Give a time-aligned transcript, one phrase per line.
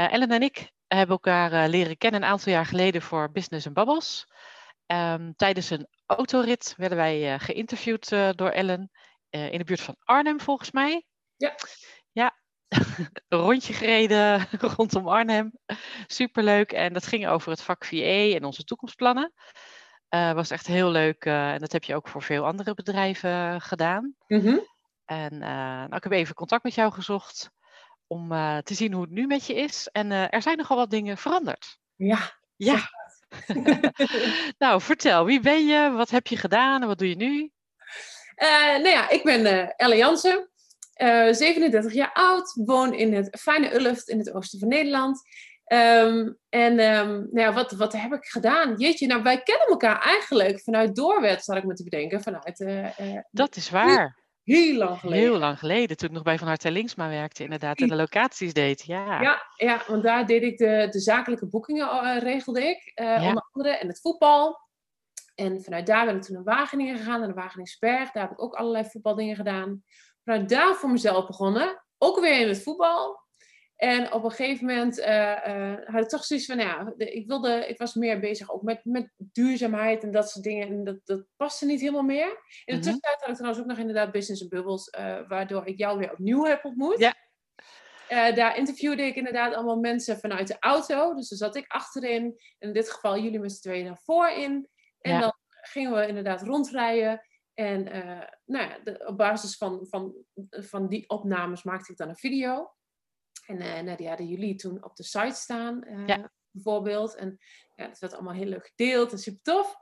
[0.00, 3.66] Uh, Ellen en ik hebben elkaar uh, leren kennen een aantal jaar geleden voor Business
[3.66, 4.26] and Bubbles.
[4.86, 8.90] Um, tijdens een autorit werden wij uh, geïnterviewd door Ellen
[9.30, 11.04] in de buurt van Arnhem, volgens mij.
[11.36, 11.54] Ja.
[12.12, 12.36] Ja,
[13.28, 15.52] een rondje gereden rondom Arnhem.
[16.06, 16.72] Superleuk.
[16.72, 19.32] En dat ging over het vak VA en onze toekomstplannen.
[20.14, 21.24] Uh, was echt heel leuk.
[21.24, 24.14] Uh, en dat heb je ook voor veel andere bedrijven gedaan.
[24.26, 24.66] Mm -hmm.
[25.04, 27.50] En uh, nou, ik heb even contact met jou gezocht
[28.10, 28.28] om
[28.62, 29.88] te zien hoe het nu met je is.
[29.92, 31.78] En er zijn nogal wat dingen veranderd.
[31.96, 32.18] Ja.
[32.56, 32.78] Ja.
[34.58, 35.90] nou, vertel, wie ben je?
[35.90, 37.50] Wat heb je gedaan en wat doe je nu?
[38.82, 40.50] nou ja, ik ben Elle Jansen.
[40.94, 45.22] 37 jaar oud, woon in het fijne Ulft in het oosten van Nederland.
[45.72, 48.74] Um, en um, nou ja, wat, wat heb ik gedaan?
[48.76, 52.22] Jeetje, nou wij kennen elkaar eigenlijk vanuit Doorwet, zal ik me te bedenken.
[52.22, 54.19] Vanuit, uh, uh, dat is waar.
[54.50, 55.22] Heel, lang geleden.
[55.22, 58.52] Heel lang geleden, toen ik nog bij Van Harte Linksma werkte inderdaad en de locaties
[58.52, 58.82] deed.
[58.82, 63.28] Ja, ja, ja want daar deed ik de, de zakelijke boekingen, uh, regelde ik, ja.
[63.28, 64.68] onder andere, en het voetbal.
[65.34, 68.10] En vanuit daar ben ik toen naar Wageningen gegaan, naar de Wageningsberg.
[68.10, 69.82] Daar heb ik ook allerlei voetbaldingen gedaan.
[70.24, 73.28] Vanuit daar voor mezelf begonnen, ook weer in het voetbal.
[73.80, 75.06] En op een gegeven moment uh,
[75.46, 78.62] uh, had ik toch zoiets van, ja, de, ik, wilde, ik was meer bezig ook
[78.62, 80.68] met, met duurzaamheid en dat soort dingen.
[80.68, 82.26] En dat, dat paste niet helemaal meer.
[82.26, 82.80] In de Mhm.
[82.82, 86.44] tussentijd had ik trouwens ook nog inderdaad Business Bubbles, uh, waardoor ik jou weer opnieuw
[86.44, 86.98] heb ontmoet.
[86.98, 87.14] Ja.
[88.34, 91.14] Daar interviewde ik inderdaad allemaal mensen vanuit de auto.
[91.14, 92.34] Dus dan zat ik achterin.
[92.58, 94.68] In dit geval jullie met z'n tweeën naar voorin.
[95.00, 95.20] En Ja.
[95.20, 97.26] dan gingen we inderdaad rondrijden.
[97.54, 97.82] En
[98.44, 100.14] nou ja, de, op basis van, van,
[100.50, 102.74] van die opnames maakte ik dan een video.
[103.50, 106.30] En uh, nou, die hadden jullie toen op de site staan, Ja.
[106.50, 107.14] bijvoorbeeld.
[107.14, 107.38] En
[107.76, 109.76] ja, dat werd allemaal heel leuk gedeeld en super tof.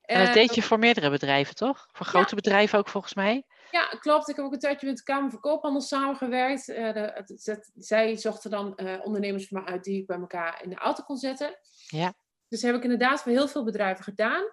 [0.00, 1.88] En dat deed je voor meerdere bedrijven, toch?
[1.92, 3.44] Voor grote bedrijven ook volgens mij.
[3.70, 4.28] Ja, klopt.
[4.28, 6.68] Ik heb ook een tijdje met de Kamer van Koophandel samengewerkt.
[6.68, 10.70] Uh, de, zij zochten dan uh, ondernemers voor me uit die ik bij elkaar in
[10.70, 11.58] de auto kon zetten.
[11.86, 12.14] Ja.
[12.48, 14.44] Dus heb ik inderdaad voor heel veel bedrijven gedaan.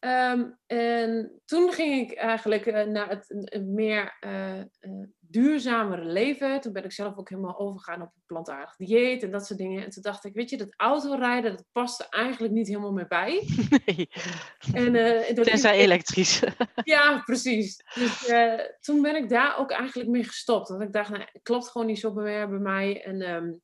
[0.00, 4.16] Um, en toen ging ik eigenlijk uh, naar het meer
[5.30, 6.60] duurzamere leven.
[6.60, 9.84] Toen ben ik zelf ook helemaal overgegaan op een plantaardig dieet en dat soort dingen.
[9.84, 13.08] En toen dacht ik, weet je, dat autorijden, dat past er eigenlijk niet helemaal meer
[13.08, 13.42] bij.
[13.86, 14.08] Nee.
[14.72, 15.82] En, uh, Tenzij ik...
[15.82, 16.42] elektrisch.
[16.84, 17.76] ja, precies.
[17.94, 20.68] Dus uh, toen ben ik daar ook eigenlijk mee gestopt.
[20.68, 23.04] Want ik dacht, nou, het klopt gewoon niet zo meer bij mij.
[23.04, 23.60] En um,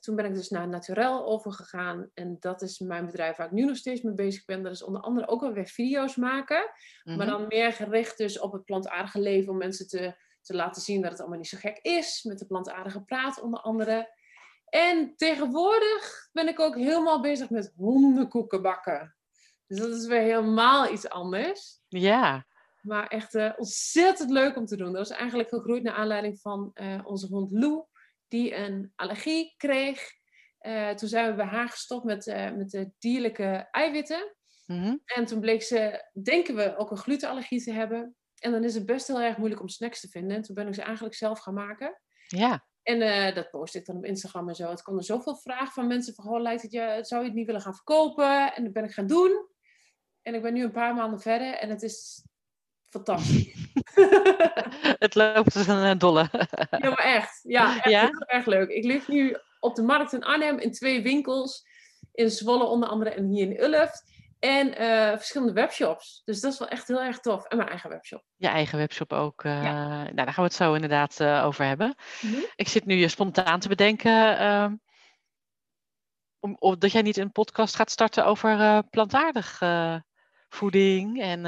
[0.00, 2.10] toen ben ik dus naar Naturel overgegaan.
[2.14, 4.62] En dat is mijn bedrijf waar ik nu nog steeds mee bezig ben.
[4.62, 6.60] Dat is onder andere ook alweer video's maken.
[6.60, 7.08] Mm Mhm.
[7.08, 7.16] -hmm.
[7.16, 9.52] Maar dan meer gericht dus op het plantaardige leven.
[9.52, 12.22] Om mensen te, te laten zien dat het allemaal niet zo gek is.
[12.22, 14.16] Met de plantaardige praat onder andere.
[14.68, 19.16] En tegenwoordig ben ik ook helemaal bezig met hondenkoeken bakken.
[19.66, 21.80] Dus dat is weer helemaal iets anders.
[21.88, 22.46] Ja.
[22.82, 24.92] Maar echt uh, ontzettend leuk om te doen.
[24.92, 27.84] Dat is eigenlijk gegroeid naar aanleiding van uh, onze hond Lou
[28.28, 30.16] die een allergie kreeg.
[30.60, 32.26] Uh, toen zijn we bij haar gestopt met,
[32.56, 34.36] met de dierlijke eiwitten.
[34.66, 35.02] Mm -hmm.
[35.04, 38.16] En toen bleek ze, denken we, ook een glutenallergie te hebben.
[38.38, 40.36] En dan is het best heel erg moeilijk om snacks te vinden.
[40.36, 42.00] En toen ben ik ze eigenlijk zelf gaan maken.
[42.26, 42.66] Ja.
[42.82, 44.70] En uh, dat post ik dan op Instagram en zo.
[44.70, 47.36] Het kwam er zoveel vragen van mensen van, goh, lijkt het je, zou je het
[47.36, 48.54] niet willen gaan verkopen?
[48.54, 49.46] En dat ben ik gaan doen.
[50.22, 52.24] En ik ben nu een paar maanden verder en het is
[52.88, 53.54] fantastisch.
[55.04, 56.28] het loopt als een dolle.
[56.82, 57.40] ja, maar echt.
[57.42, 58.00] Ja, echt ja?
[58.00, 58.68] heel erg leuk.
[58.68, 61.66] Ik lig nu op de markt in Arnhem in twee winkels.
[62.12, 64.04] In Zwolle onder andere en hier in Ulft.
[64.38, 66.22] En uh, verschillende webshops.
[66.24, 67.44] Dus dat is wel echt heel erg tof.
[67.44, 68.24] En mijn eigen webshop.
[68.36, 69.44] Je eigen webshop ook.
[69.44, 70.02] Uh, ja.
[70.02, 71.94] Nou, daar gaan we het zo inderdaad uh, over hebben.
[72.20, 72.26] Mhm.
[72.26, 72.46] Mm -hmm.
[72.54, 74.40] Ik zit nu je spontaan te bedenken...
[74.40, 74.72] Uh,
[76.40, 79.62] om, of dat jij niet een podcast gaat starten over plantaardig
[80.48, 81.40] voeding en...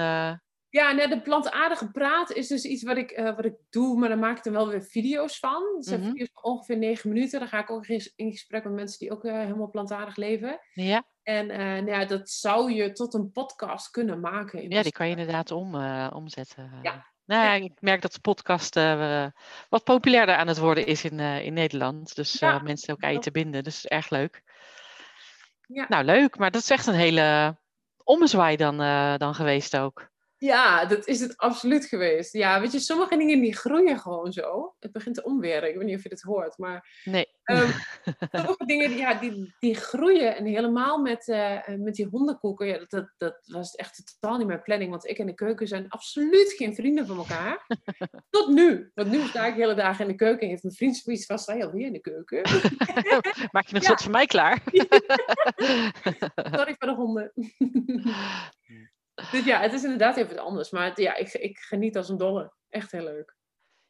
[0.69, 4.19] Ja, nee, de plantaardige praat is dus iets wat ik, wat ik doe, maar dan
[4.19, 5.63] maak ik er wel weer video's van.
[5.75, 6.09] Dat zijn Mhm.
[6.09, 6.27] mm -hmm.
[6.27, 7.39] video's van ongeveer negen minuten.
[7.41, 10.61] Dan ga ik ook in gesprek met mensen die ook helemaal plantaardig leven.
[10.73, 11.05] Ja.
[11.31, 14.71] En uh, nou ja, dat zou je tot een podcast kunnen maken.
[14.71, 15.75] ja, die kan je inderdaad om,
[16.13, 16.71] omzetten.
[16.83, 17.09] Ja.
[17.25, 18.75] Nou ja, ik merk dat de podcast
[19.69, 22.15] wat populairder aan het worden is in, in Nederland.
[22.17, 22.59] Dus Ja.
[22.59, 23.65] mensen elkaar te binden.
[23.65, 24.43] Dus erg leuk.
[25.67, 25.87] Ja.
[25.89, 26.39] Nou, leuk.
[26.39, 27.57] Maar dat is echt een hele
[28.05, 28.77] ommezwaai dan,
[29.19, 30.09] dan geweest ook.
[30.41, 32.33] Ja, dat is het absoluut geweest.
[32.33, 34.75] Ja, weet je, sommige dingen die groeien gewoon zo.
[34.79, 35.69] Het begint te omweren.
[35.69, 37.01] Ik weet niet of je dit hoort, maar...
[37.05, 37.27] Nee.
[37.45, 37.73] Um,
[38.33, 40.37] sommige dingen ja, die, die groeien.
[40.37, 42.67] En helemaal met, uh, met die hondenkoeken.
[42.67, 44.91] Ja, dat, dat, dat was echt totaal niet mijn planning.
[44.91, 47.67] Want ik en de keuken zijn absoluut geen vrienden van elkaar.
[48.31, 48.91] Tot nu.
[48.95, 50.41] Want nu sta ik de hele dagen in de keuken.
[50.41, 52.43] En heeft mijn vriend zoiets van, sta je alweer in de keuken?
[53.53, 53.97] Maak je nog ja.
[53.97, 54.63] voor mij klaar?
[56.53, 56.70] Sorry.
[59.31, 60.71] Dus ja, het is inderdaad even anders.
[60.71, 62.53] Maar het, ja, ik, ik geniet als een dolle.
[62.69, 63.37] Echt heel leuk.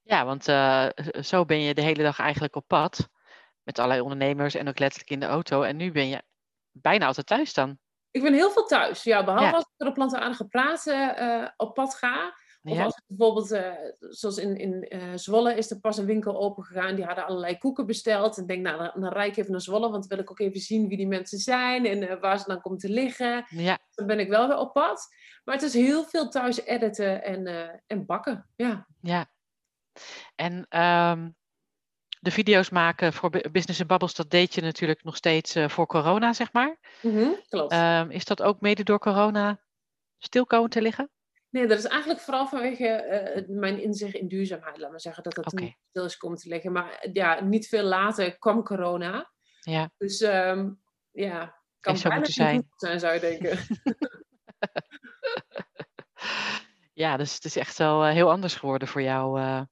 [0.02, 0.88] Ja, want uh,
[1.22, 3.08] zo ben je de hele dag eigenlijk op pad.
[3.62, 5.62] Met allerlei ondernemers en ook letterlijk in de auto.
[5.62, 6.22] En nu ben je
[6.70, 7.78] bijna altijd thuis dan.
[8.10, 9.02] Ik ben heel veel thuis.
[9.02, 9.52] Ja, behalve ja.
[9.52, 12.34] als ik er op plantaardige praten uh, op pad ga.
[12.62, 12.84] Of ja.
[12.84, 16.94] als bijvoorbeeld, uh, zoals in, in uh, Zwolle is er pas een winkel open gegaan.
[16.94, 18.38] Die hadden allerlei koeken besteld.
[18.38, 19.90] En denk, nou, dan, dan rijd ik even naar Zwolle.
[19.90, 21.86] Want dan wil ik ook even zien wie die mensen zijn.
[21.86, 23.44] En uh, waar ze dan komen te liggen.
[23.48, 23.78] Ja.
[23.94, 25.08] Dan ben ik wel weer op pad.
[25.44, 27.46] Maar het is heel veel thuis editen en,
[27.86, 28.48] en bakken.
[28.56, 28.86] Ja.
[29.00, 29.30] Ja.
[30.34, 31.36] En um,
[32.20, 36.32] de video's maken voor Business in Bubbles, dat deed je natuurlijk nog steeds voor corona,
[36.32, 36.78] zeg maar.
[37.02, 37.72] Mm -hmm, klopt.
[37.72, 39.60] Um, is dat ook mede door corona
[40.18, 41.10] stil komen te liggen?
[41.50, 44.78] Nee, dat is eigenlijk vooral vanwege uh, mijn inzicht in duurzaamheid.
[44.78, 45.76] Laat maar zeggen dat dat okay.
[45.88, 46.72] stil is komen te liggen.
[46.72, 49.30] Maar ja, niet veel later kwam corona.
[49.60, 49.90] Ja.
[49.96, 50.80] Dus um,
[51.10, 52.70] ja, kan zou bijna zijn.
[52.76, 53.58] zijn, zou je denken.
[57.02, 59.40] ja, dus het is echt wel uh, heel anders geworden voor jou.
[59.40, 59.62] Uh...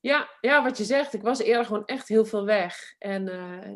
[0.00, 1.14] Ja, ja, wat je zegt.
[1.14, 2.94] Ik was eerder gewoon echt heel veel weg.
[2.98, 3.30] En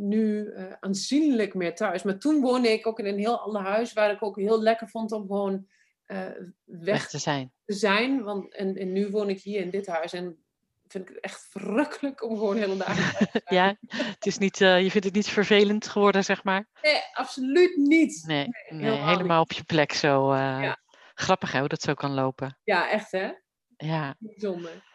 [0.08, 2.02] nu aanzienlijk meer thuis.
[2.02, 3.92] Maar toen woonde ik ook in een heel ander huis.
[3.92, 5.66] Waar ik ook heel lekker vond om gewoon
[6.10, 6.26] uh,
[6.64, 7.52] weg, te zijn.
[7.64, 10.44] Te zijn want, en, en, nu woon ik hier in dit huis en
[10.86, 13.58] vind ik het echt verrukkelijk om gewoon hele dagen te zijn.
[13.58, 16.68] ja, het is niet, uh, je vindt het niet vervelend geworden, zeg maar?
[16.82, 18.22] Nee, absoluut niet.
[18.26, 20.32] Nee, nee, nee helemaal op je plek zo.
[20.32, 20.78] Uh, ja.
[21.14, 22.58] Grappig hè, hoe dat zo kan lopen.
[22.64, 23.30] Ja, echt hè?
[23.76, 24.14] Ja.
[24.18, 24.88] Bijzonder.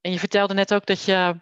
[0.00, 1.40] En je vertelde net ook dat je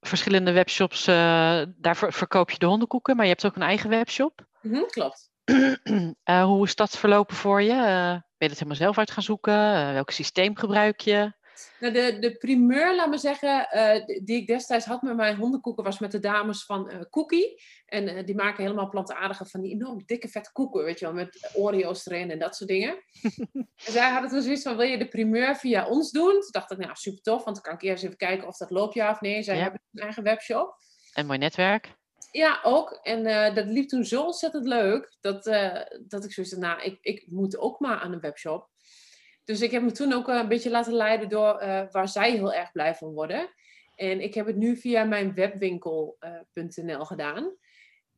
[0.00, 4.46] verschillende webshops, daar verkoop je de hondenkoeken, maar je hebt ook een eigen webshop.
[4.60, 5.30] Mm -hmm, klopt.
[5.48, 7.72] Uh, hoe is dat verlopen voor je?
[7.72, 9.54] Uh, ben je het helemaal zelf uit gaan zoeken?
[9.54, 11.36] Uh, welk systeem gebruik je?
[11.80, 13.66] Nou, de, de primeur, laat me zeggen,
[14.24, 17.62] die ik destijds had met mijn hondenkoeken, was met de dames van Cookie.
[17.86, 21.50] En die maken helemaal plantaardige van die enorm dikke vette koeken, weet je wel, met
[21.54, 23.02] Oreo's erin en dat soort dingen.
[23.86, 26.32] en zij hadden toen zoiets van, wil je de primeur via ons doen?
[26.32, 28.70] Toen dacht ik, nou, super tof, want dan kan ik eerst even kijken of dat
[28.70, 29.42] loopt ja of nee.
[29.42, 29.62] Zij ja.
[29.62, 30.76] hebben een eigen webshop.
[31.12, 31.97] En mooi netwerk.
[32.30, 33.00] Ja, ook.
[33.02, 36.98] En uh, dat liep toen zo ontzettend leuk dat, uh, dat ik zoiets nou, ik,
[37.00, 38.68] ik moet ook maar aan een webshop.
[39.44, 42.52] Dus ik heb me toen ook een beetje laten leiden door uh, waar zij heel
[42.52, 43.48] erg blij van worden.
[43.94, 47.56] En ik heb het nu via mijn webwinkel.nl gedaan.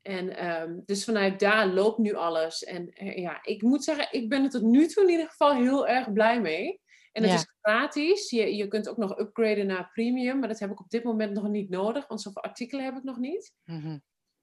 [0.02, 2.64] En um, dus vanuit daar loopt nu alles.
[2.64, 5.88] En ja, ik moet zeggen, ik ben er tot nu toe in ieder geval heel
[5.88, 6.80] erg blij mee.
[7.12, 7.36] En het Ja.
[7.36, 8.30] is gratis.
[8.30, 11.32] Je, je kunt ook nog upgraden naar premium, maar dat heb ik op dit moment
[11.32, 13.54] nog niet nodig, want zoveel artikelen heb ik nog niet.
[13.64, 13.98] Mhm.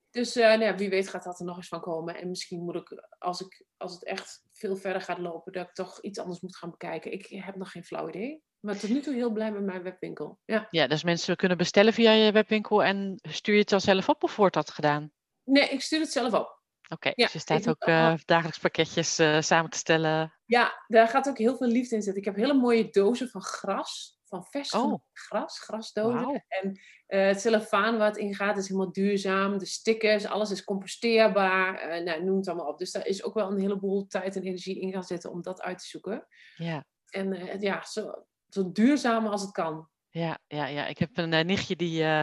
[0.09, 2.15] Dus eh, nou ja, wie weet gaat dat er nog eens van komen.
[2.15, 5.73] En misschien moet ik als, ik, als het echt veel verder gaat lopen, dat ik
[5.73, 7.11] toch iets anders moet gaan bekijken.
[7.11, 8.41] Ik heb nog geen flauw idee.
[8.59, 10.39] Maar tot nu toe heel blij met mijn webwinkel.
[10.45, 10.67] Ja.
[10.71, 14.23] Ja, dus mensen kunnen bestellen via je webwinkel en stuur je het dan zelf op
[14.23, 15.11] of wordt dat gedaan?
[15.43, 16.56] Nee, ik stuur het zelf op.
[16.89, 20.33] Oké, Ja, dus je staat ook eh, dagelijks pakketjes eh, samen te stellen.
[20.45, 22.21] Ja, daar gaat ook heel veel liefde in zitten.
[22.21, 24.15] Ik heb hele mooie dozen van gras.
[24.23, 24.99] Van vers Oh.
[25.13, 26.45] gras, grasdozen.
[26.47, 29.57] En eh, het cellofaan waar het in gaat is helemaal duurzaam.
[29.57, 32.03] De stickers, alles is composteerbaar.
[32.03, 32.77] Nou, noem het allemaal op.
[32.77, 35.61] Dus daar is ook wel een heleboel tijd en energie in gaan zitten om dat
[35.61, 36.27] uit te zoeken.
[36.55, 36.85] Ja.
[37.09, 39.89] En ja, zo, zo duurzaam als het kan.
[40.17, 40.85] Ja, ja, ja.
[40.85, 42.21] Ik heb een eh, nichtje die eh,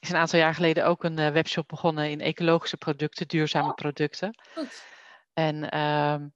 [0.00, 3.74] is een aantal jaar geleden ook een eh, webshop begonnen in ecologische producten, duurzame Oh.
[3.74, 4.38] producten.
[4.54, 4.84] Goed.
[5.32, 6.28] En ehm,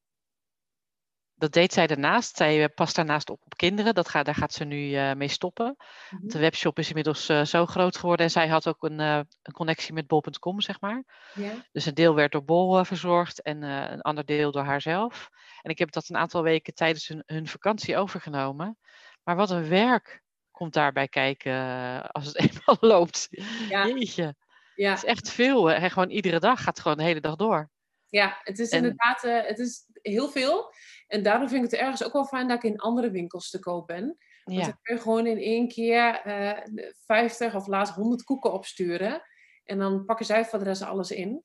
[1.35, 2.37] dat deed zij daarnaast.
[2.37, 3.95] Zij past daarnaast op op kinderen.
[3.95, 5.77] Dat gaat, daar gaat ze nu mee stoppen.
[6.11, 6.29] Mhm.
[6.29, 8.25] De webshop is inmiddels zo groot geworden.
[8.27, 11.05] En zij had ook een, een connectie met bol.com, zeg maar.
[11.35, 11.53] Ja.
[11.73, 15.29] Dus een deel werd door Bol verzorgd en een ander deel door haarzelf.
[15.63, 18.79] En ik heb dat een aantal weken tijdens hun, hun vakantie overgenomen.
[19.23, 20.23] Maar wat een werk
[20.59, 23.29] komt daarbij kijken eh, als het eenmaal loopt.
[23.69, 23.87] Ja.
[23.87, 24.35] Jeetje,
[24.75, 24.91] Ja.
[24.91, 25.67] het is echt veel.
[25.67, 25.91] hè.
[25.91, 27.71] Gewoon iedere dag gaat gewoon de hele dag door.
[28.09, 30.73] Ja, het is En- inderdaad eh, het is heel veel.
[31.07, 33.59] En daarom vind ik het ergens ook wel fijn dat ik in andere winkels te
[33.59, 34.17] koop ben.
[34.45, 36.65] Want Ja, dan kun je gewoon in één keer eh
[37.07, 39.23] 50 of laatst 100 koeken opsturen.
[39.65, 41.43] En dan pakken zij voor de rest alles in.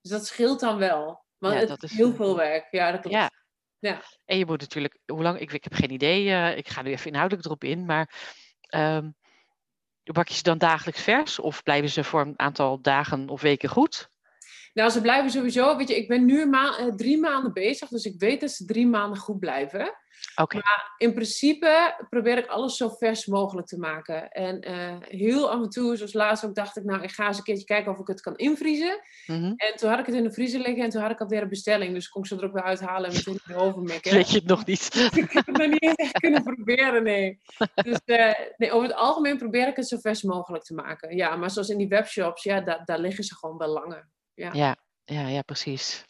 [0.00, 1.24] Dus dat scheelt dan wel.
[1.38, 2.66] Maar Ja, het dat is heel veel werk.
[2.70, 3.16] Ja, dat klopt.
[3.16, 3.30] ja.
[3.78, 4.02] Ja.
[4.24, 7.06] En je moet natuurlijk, hoe lang, ik, ik heb geen idee, ik ga nu even
[7.10, 8.14] inhoudelijk erop in, maar
[8.74, 9.10] ehm
[10.12, 13.68] bak je ze dan dagelijks vers of blijven ze voor een aantal dagen of weken
[13.68, 14.08] goed?
[14.74, 18.04] Nou, ze blijven sowieso, weet je, ik ben nu ma eh, drie maanden bezig, dus
[18.04, 19.94] ik weet dat ze drie maanden goed blijven.
[20.34, 20.54] Oké.
[20.54, 24.30] Maar in principe probeer ik alles zo vers mogelijk te maken.
[24.30, 27.36] En eh, heel af en toe, zoals laatst ook, dacht ik, nou, ik ga eens
[27.36, 29.00] een keertje kijken of ik het kan invriezen.
[29.26, 29.52] Mhm.
[29.56, 31.48] En toen had ik het in de vriezer liggen en toen had ik alweer een
[31.48, 31.94] bestelling.
[31.94, 34.12] Dus kon ik ze er ook weer uithalen en meteen weer overmikken.
[34.12, 34.94] Weet je het nog niet?
[35.24, 37.40] ik heb het nog niet eens echt kunnen proberen, nee.
[37.74, 41.16] Dus eh, nee, over het algemeen probeer ik het zo vers mogelijk te maken.
[41.16, 44.12] Ja, maar zoals in die webshops, ja, da daar liggen ze gewoon wel langer.
[44.34, 44.52] Ja.
[44.52, 46.04] Ja, ja, ja, precies.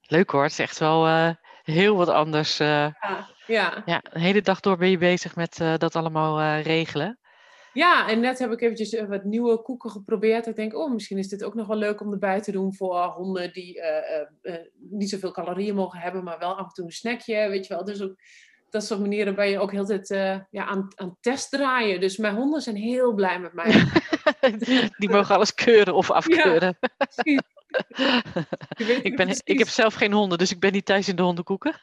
[0.00, 0.42] Leuk hoor.
[0.42, 1.30] Het is echt wel eh,
[1.62, 2.60] heel wat anders.
[2.60, 2.66] eh.
[3.00, 3.82] Ja, ja.
[3.84, 7.18] ja, de hele dag door ben je bezig met eh, dat allemaal regelen.
[7.72, 10.46] Ja, en net heb ik eventjes wat nieuwe koeken geprobeerd.
[10.46, 13.02] Ik denk, oh, misschien is dit ook nog wel leuk om erbij te doen voor
[13.04, 13.82] honden die
[14.74, 17.84] niet zoveel calorieën mogen hebben, maar wel af en toe een snackje, weet je wel.
[17.84, 18.14] Dus ook
[18.70, 20.08] dat soort manieren ben je ook heel tijd
[20.50, 22.00] ja, aan, aan test draaien.
[22.00, 23.84] Dus mijn honden zijn heel blij met mij.
[24.98, 26.78] Die mogen alles keuren of afkeuren.
[26.96, 27.40] Precies.
[29.02, 29.40] Ik, ben, precies.
[29.44, 31.74] ik heb zelf geen honden, dus ik ben niet thuis in de hondenkoeken.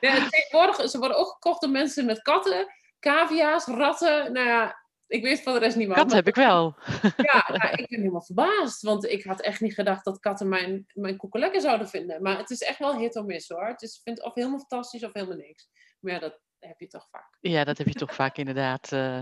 [0.00, 2.66] Ja, tegenwoordig, ze worden ook gekocht door mensen met katten,
[3.00, 4.32] cavia's, ratten.
[4.32, 5.96] Nou ja, ik weet van de rest niet wat.
[5.96, 6.76] Kat heb ik wel.
[7.16, 8.82] Ja, nou, ik ben helemaal verbaasd.
[8.82, 12.22] Want ik had echt niet gedacht dat katten mijn, mijn koeken lekker zouden vinden.
[12.22, 13.66] Maar het is echt wel hit or miss hoor.
[13.66, 15.68] Het is, ik vind het of helemaal fantastisch of helemaal niks.
[16.00, 17.36] Maar ja, dat heb je toch vaak.
[17.40, 18.92] Ja, dat heb je toch vaak inderdaad.
[18.92, 19.20] eh.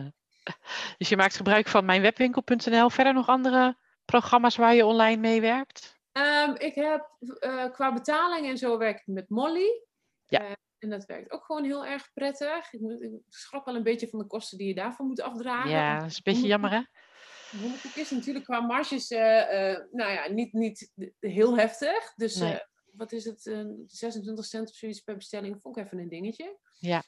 [0.99, 2.91] Dus je maakt gebruik van mijnwebwinkel.nl.
[2.91, 3.77] Verder nog andere
[4.13, 6.01] programma's waar je online mee werkt?
[6.13, 9.83] Ehm, ik heb eh, qua betaling en zo werk ik met Molly.
[10.27, 10.41] Ja.
[10.41, 12.73] Eh, en dat werkt ook gewoon heel erg prettig.
[12.73, 15.71] Ik, moet, ik schrap wel een beetje van de kosten die je daarvoor moet afdragen.
[15.71, 16.81] Ja, dat is een beetje jammer hè?
[17.61, 22.13] Hondenkoek is natuurlijk qua marges, eh, nou ja, niet, niet heel heftig.
[22.15, 22.61] Dus Nee.
[22.93, 26.59] wat is het, eh, 26 cent of zoiets per bestelling, vond ik even een dingetje.
[26.79, 27.03] Ja.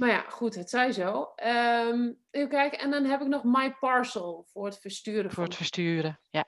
[0.00, 1.32] Maar ja, goed, het zij zo.
[1.36, 5.30] Ehm, even kijken, en dan heb ik nog My Parcel voor het versturen.
[5.30, 6.20] Voor het versturen.
[6.30, 6.44] Ja.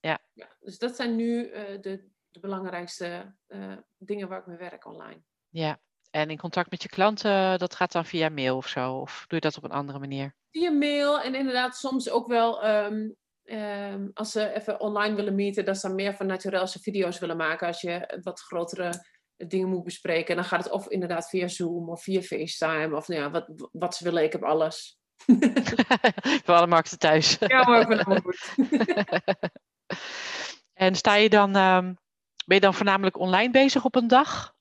[0.00, 0.20] ja,
[0.60, 5.22] dus dat zijn nu eh, de, de belangrijkste eh, dingen waar ik mee werk online.
[5.48, 5.80] ja.
[6.10, 8.94] En in contact met je klanten, dat gaat dan via mail of zo?
[8.94, 10.34] Of doe je dat op een andere manier?
[10.50, 13.10] Via mail en inderdaad soms ook wel ehm,
[13.42, 17.36] ehm, als ze even online willen meeten, dat ze dan meer van naturelse video's willen
[17.36, 17.66] maken.
[17.66, 18.92] Als je wat grotere
[19.46, 23.20] dingen moet bespreken, dan gaat het of inderdaad via Zoom of via FaceTime of nou
[23.20, 24.98] ja, wat, wat ze willen, ik heb alles.
[26.44, 27.36] Voor alle markten thuis.
[27.38, 28.52] Ja, maar allemaal goed.
[30.72, 31.84] En sta je dan, ehm,
[32.46, 34.54] ben je dan voornamelijk online bezig op een dag?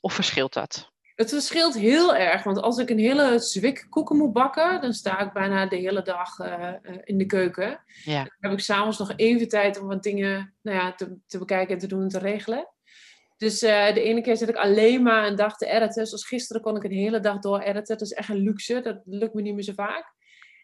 [0.00, 0.94] Of verschilt dat?
[1.14, 5.18] Het verschilt heel erg, want als ik een hele zwik koeken moet bakken, dan sta
[5.18, 7.84] ik bijna de hele dag eh, eh, in de keuken.
[8.04, 8.22] Ja.
[8.22, 11.74] Dan heb ik s'avonds nog even tijd om wat dingen nou ja, te, te bekijken
[11.74, 12.68] en te doen en te regelen.
[13.36, 16.06] Dus eh, de ene keer zit ik alleen maar een dag te editen.
[16.06, 17.98] Zoals gisteren kon ik een hele dag door editen.
[17.98, 18.80] Dat is echt een luxe.
[18.80, 20.14] Dat lukt me niet meer zo vaak.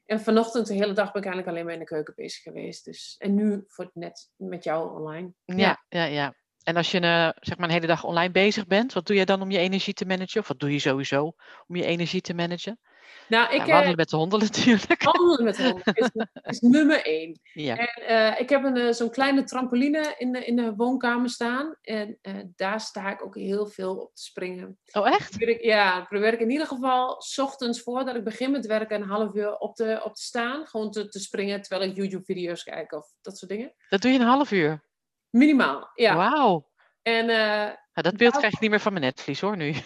[0.06, 2.84] En vanochtend de hele dag ben ik eigenlijk alleen maar in de keuken bezig geweest.
[2.84, 5.32] Dus, en nu voor het net met jou online.
[5.44, 6.34] Ja, ja, ja.
[6.62, 9.24] En als je eh, zeg maar een hele dag online bezig bent, wat doe jij
[9.24, 10.40] dan om je energie te managen?
[10.40, 11.32] Of wat doe je sowieso
[11.66, 12.78] om je energie te managen?
[13.28, 15.02] Nou, ik Ja, eh, wandelen met de honden natuurlijk.
[15.02, 16.10] wandelen met honden is,
[16.42, 17.40] is nummer één.
[17.52, 17.76] Ja.
[17.76, 21.76] En eh, ik heb een, eh, zo'n kleine trampoline in de, in de woonkamer staan.
[21.82, 22.18] En
[22.56, 24.78] daar sta ik ook heel veel op te springen.
[24.92, 25.30] Oh, echt?
[25.30, 29.02] Probeer ik, ja, probeer ik in ieder geval 's ochtends voordat ik begin met werken
[29.02, 30.66] een half uur op te, op te staan.
[30.66, 33.74] Gewoon te, te springen terwijl ik YouTube-video's kijk of dat soort dingen.
[33.88, 34.84] Dat doe je een half uur.
[35.30, 36.16] Minimaal, ja.
[36.16, 36.70] Wauw.
[37.02, 39.74] En Nou, dat beeld krijg ik niet meer van mijn netvlies hoor nu.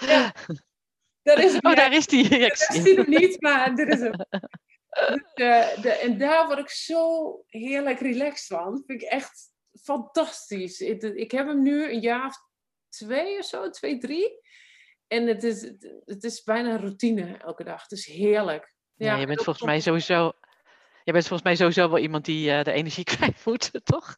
[1.36, 2.38] dat is Oh, daar is die.
[2.38, 2.96] Ja, Dat hem.
[2.96, 4.12] hem niet, maar dit is hem.
[4.90, 8.82] Dus, eh, de, en daar word ik zo heerlijk relaxed van.
[8.86, 10.80] Vind ik echt fantastisch.
[10.80, 12.36] Ik, ik heb hem nu een jaar of
[12.88, 14.40] twee of zo, twee, drie.
[15.06, 15.62] En het is,
[16.04, 17.82] het is bijna een routine elke dag.
[17.82, 18.74] Het is heerlijk.
[18.94, 20.32] Ja, je bent volgens mij sowieso.
[21.04, 24.16] Je bent volgens mij sowieso wel iemand die eh, de energie kwijt moet, toch?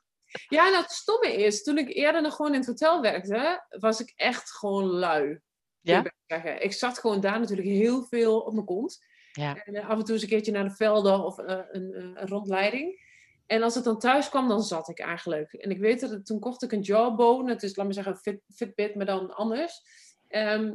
[0.48, 4.00] Ja, en het stomme is, toen ik eerder nog gewoon in het hotel werkte, was
[4.00, 5.40] ik echt gewoon lui.
[5.82, 6.04] Ja?
[6.26, 6.62] zeggen.
[6.62, 9.04] Ik zat gewoon daar natuurlijk heel veel op mijn kont.
[9.32, 9.64] Ja.
[9.64, 12.02] En eh, af en toe eens een keertje naar de velden of eh, een, eh,
[12.02, 13.10] een rondleiding.
[13.46, 15.52] En als het dan thuis kwam, dan zat ik eigenlijk.
[15.52, 17.50] En ik weet dat toen kocht ik een Jawbone.
[17.50, 19.80] Het is, laat maar zeggen, Fit, Fitbit, maar dan anders.
[20.28, 20.74] Ehm,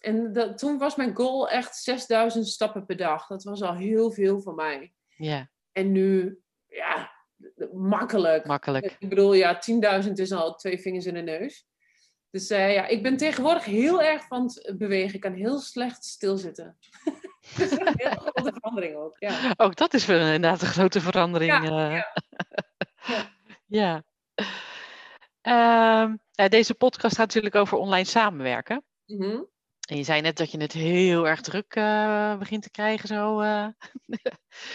[0.00, 3.26] en dat, toen was mijn goal echt 6000 stappen per dag.
[3.26, 4.92] Dat was al heel veel voor mij.
[5.16, 7.10] Ja, En nu, ja,
[7.72, 8.46] makkelijk.
[8.46, 8.96] makkelijk.
[8.98, 9.58] Ik bedoel, ja,
[10.04, 11.66] 10.000 is al twee vingers in de neus.
[12.34, 15.14] Dus eh, ja, ik ben tegenwoordig heel erg van het bewegen.
[15.14, 16.76] Ik kan heel slecht stilzitten.
[17.56, 19.16] dat is een hele grote verandering ook.
[19.18, 19.54] Ja.
[19.56, 21.52] Ook dat is wel inderdaad een grote verandering.
[21.52, 21.92] Ja, eh.
[21.92, 22.12] ja.
[23.06, 23.30] Ja.
[23.80, 24.04] ja.
[25.40, 28.84] Ehm, ja, deze podcast gaat natuurlijk over online samenwerken.
[29.06, 29.42] Mhm.
[29.84, 33.40] En je zei net dat je het heel erg druk uh, begint te krijgen zo.
[33.42, 33.66] Uh.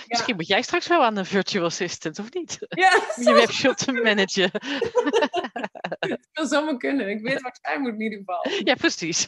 [0.07, 2.57] Misschien moet jij straks wel aan een virtual assistant, of niet?
[2.69, 4.51] Ja, je webshop te managen.
[5.99, 7.09] dat zou zomaar kunnen.
[7.09, 8.45] Ik weet wat jij moet in ieder geval.
[8.63, 9.27] Ja, precies.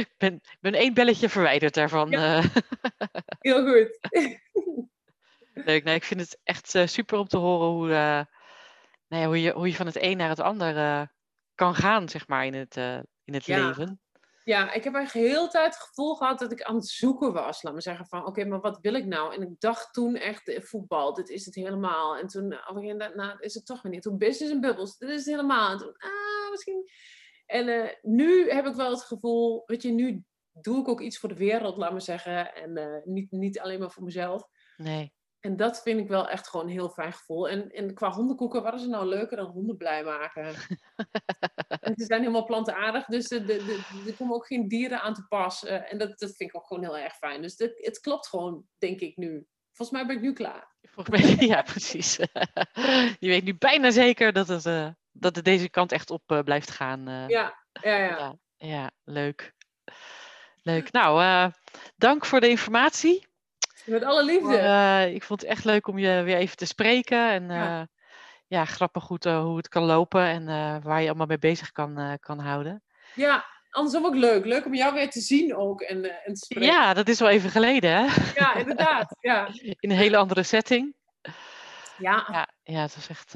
[0.00, 2.10] ik ben, ben één belletje verwijderd daarvan.
[2.10, 2.42] Ja.
[3.38, 3.98] Heel goed.
[5.54, 5.84] Leuk.
[5.84, 7.88] Nee, ik vind het echt uh, super om te horen hoe,
[9.08, 11.08] nou ja, hoe, je, hoe je van het een naar het ander
[11.54, 12.76] kan gaan, zeg maar, in het,
[13.24, 13.66] in het ja.
[13.66, 14.03] leven.
[14.44, 17.62] Ja, ik heb eigenlijk heel tijd het gevoel gehad dat ik aan het zoeken was.
[17.62, 19.34] Laat me zeggen van, oké, maar wat wil ik nou?
[19.34, 22.16] En ik dacht toen echt, eh, voetbal, dit is het helemaal.
[22.16, 24.02] En toen, moment, nou, is het toch weer niet.
[24.02, 25.72] Toen business en bubbles, dit is het helemaal.
[25.72, 26.90] En toen, ah, misschien...
[27.46, 31.18] En uh, nu heb ik wel het gevoel, weet je, nu doe ik ook iets
[31.18, 32.54] voor de wereld, laat me zeggen.
[32.54, 34.48] En niet, niet alleen maar voor mezelf.
[34.76, 35.12] Nee.
[35.44, 37.48] En dat vind ik wel echt gewoon een heel fijn gevoel.
[37.48, 40.44] En, en qua hondenkoeken, wat is er nou leuker dan honden blij maken?
[41.80, 43.50] en ze zijn helemaal plantaardig, dus er,
[44.06, 45.64] er komen ook geen dieren aan te pas.
[45.64, 47.42] Uh, en dat, dat vind ik ook gewoon heel erg fijn.
[47.42, 49.46] Dus dat, het klopt gewoon, denk ik nu.
[49.72, 50.76] Volgens mij ben ik nu klaar.
[50.82, 52.16] Volgens mij, ja, precies.
[53.24, 56.40] Je weet nu bijna zeker dat het, uh, dat het deze kant echt op uh,
[56.40, 57.04] blijft gaan.
[57.06, 58.36] Ja, ja, ja, ja.
[58.56, 59.52] Ja, leuk.
[60.62, 60.92] Leuk.
[60.92, 61.50] Nou,
[61.96, 63.32] dank voor de informatie.
[63.84, 64.46] Met alle liefde.
[64.46, 67.30] Maar, uh, ik vond het echt leuk om je weer even te spreken.
[67.30, 67.86] En ja, uh,
[68.46, 70.44] ja grappig goed uh, hoe het kan lopen en
[70.82, 72.82] waar je allemaal mee bezig kan, kan houden.
[73.14, 74.44] Ja, andersom ook leuk.
[74.44, 76.72] Leuk om jou weer te zien ook en, en te spreken.
[76.72, 78.06] Ja, dat is wel even geleden hè?
[78.34, 79.16] Ja, inderdaad.
[79.20, 79.48] Ja.
[79.80, 80.94] In een hele andere setting.
[81.98, 82.28] Ja.
[82.30, 83.32] Ja, ja het was echt,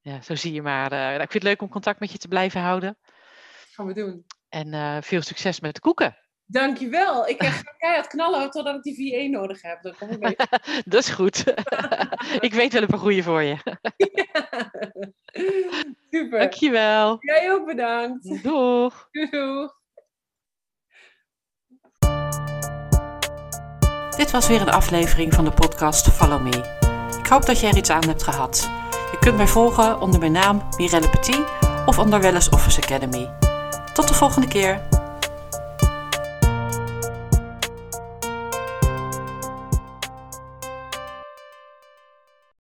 [0.00, 0.92] ja, zo zie je maar.
[1.12, 2.98] ik vind het leuk om contact met je te blijven houden.
[3.70, 4.26] Gaan we doen.
[4.48, 6.23] En veel succes met de koeken.
[6.46, 7.28] Dankjewel.
[7.28, 9.82] Ik ga keihard knallen totdat ik die VA nodig heb.
[9.82, 10.36] Dan kom ik mee.
[10.84, 11.44] dat is goed.
[12.46, 13.56] ik weet wel een goede voor je.
[13.96, 14.70] ja.
[16.10, 16.38] Super.
[16.38, 17.16] Dankjewel.
[17.20, 18.42] Jij ook bedankt.
[18.42, 19.08] Doeg.
[19.30, 19.82] Doeg.
[24.16, 26.82] Dit was weer een aflevering van de podcast Follow Me.
[27.18, 28.70] Ik hoop dat je er iets aan hebt gehad.
[29.10, 31.42] Je kunt mij volgen onder mijn naam Mirelle Petit
[31.86, 33.30] of onder Wellness Office Academy.
[33.92, 35.03] Tot de volgende keer.